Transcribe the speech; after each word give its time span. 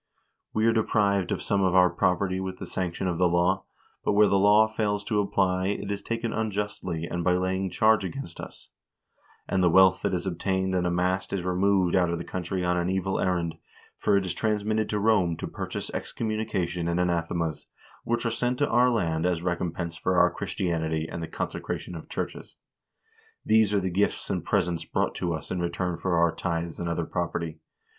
We 0.51 0.65
are 0.65 0.73
deprived 0.73 1.31
of 1.31 1.43
some 1.43 1.61
of 1.61 1.75
our 1.75 1.91
prop 1.91 2.17
erty 2.21 2.41
with 2.43 2.57
the 2.57 2.65
sanction 2.65 3.07
of 3.07 3.19
the 3.19 3.27
law; 3.27 3.65
but 4.03 4.13
where 4.13 4.27
the 4.27 4.39
law 4.39 4.67
fails 4.67 5.03
to 5.03 5.19
apply, 5.21 5.67
it 5.67 5.91
is 5.91 6.01
taken 6.01 6.33
unjustly 6.33 7.03
and 7.05 7.23
by 7.23 7.33
laying 7.33 7.69
charge 7.69 8.03
against 8.03 8.39
us; 8.39 8.71
and 9.47 9.63
the 9.63 9.69
wealth 9.69 10.01
that 10.01 10.15
is 10.15 10.25
obtained 10.25 10.73
and 10.73 10.87
amassed 10.87 11.31
is 11.33 11.43
removed 11.43 11.95
out 11.95 12.09
of 12.09 12.17
the 12.17 12.23
country 12.23 12.65
on 12.65 12.77
an 12.77 12.89
evil 12.89 13.19
errand, 13.19 13.59
for 13.99 14.17
it 14.17 14.25
is 14.25 14.33
transmitted 14.33 14.89
to 14.89 14.97
Rome 14.97 15.37
to 15.37 15.47
purchase 15.47 15.91
excommunication 15.93 16.87
and 16.87 16.99
anathemas, 16.99 17.67
which 18.03 18.25
are 18.25 18.31
sent 18.31 18.57
to 18.57 18.67
our 18.69 18.89
land 18.89 19.27
as 19.27 19.43
recompense 19.43 19.97
for 19.97 20.17
our 20.17 20.31
Christianity 20.31 21.07
and 21.07 21.21
the 21.21 21.27
consecration 21.27 21.93
of 21.93 22.09
churches. 22.09 22.55
These 23.45 23.71
are 23.71 23.79
the 23.79 23.91
gifts 23.91 24.31
and 24.31 24.43
presents 24.43 24.83
brought 24.83 25.13
to 25.17 25.31
us 25.35 25.51
in 25.51 25.59
return 25.59 25.95
for 25.99 26.17
our 26.17 26.33
tithes 26.33 26.79
and 26.79 26.89
other 26.89 27.05
property. 27.05 27.59